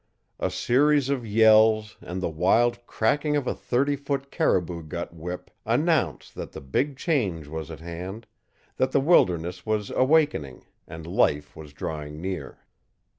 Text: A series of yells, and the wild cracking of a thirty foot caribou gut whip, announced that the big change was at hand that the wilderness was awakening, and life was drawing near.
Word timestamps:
A 0.39 0.49
series 0.49 1.09
of 1.09 1.27
yells, 1.27 1.95
and 2.01 2.21
the 2.23 2.27
wild 2.29 2.87
cracking 2.87 3.35
of 3.35 3.45
a 3.45 3.53
thirty 3.53 3.95
foot 3.95 4.31
caribou 4.31 4.81
gut 4.81 5.13
whip, 5.13 5.51
announced 5.63 6.33
that 6.33 6.53
the 6.53 6.59
big 6.59 6.97
change 6.97 7.45
was 7.45 7.69
at 7.69 7.81
hand 7.81 8.25
that 8.77 8.93
the 8.93 8.99
wilderness 8.99 9.63
was 9.63 9.91
awakening, 9.91 10.65
and 10.87 11.05
life 11.05 11.55
was 11.55 11.71
drawing 11.71 12.19
near. 12.19 12.57